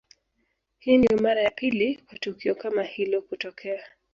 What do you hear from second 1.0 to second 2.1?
mara ya pili